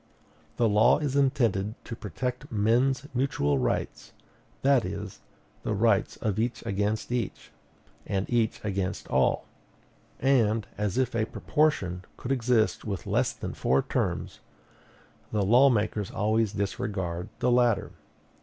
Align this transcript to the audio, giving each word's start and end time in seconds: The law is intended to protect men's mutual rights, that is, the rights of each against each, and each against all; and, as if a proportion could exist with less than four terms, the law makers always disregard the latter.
The 0.57 0.67
law 0.67 0.97
is 0.97 1.15
intended 1.15 1.75
to 1.85 1.95
protect 1.95 2.51
men's 2.51 3.05
mutual 3.13 3.59
rights, 3.59 4.13
that 4.63 4.83
is, 4.83 5.19
the 5.61 5.75
rights 5.75 6.15
of 6.17 6.39
each 6.39 6.65
against 6.65 7.11
each, 7.11 7.51
and 8.07 8.27
each 8.27 8.59
against 8.65 9.07
all; 9.09 9.45
and, 10.19 10.65
as 10.75 10.97
if 10.97 11.13
a 11.13 11.25
proportion 11.27 12.03
could 12.17 12.31
exist 12.31 12.83
with 12.83 13.05
less 13.05 13.31
than 13.31 13.53
four 13.53 13.83
terms, 13.83 14.39
the 15.31 15.45
law 15.45 15.69
makers 15.69 16.09
always 16.09 16.53
disregard 16.53 17.29
the 17.37 17.51
latter. 17.51 17.91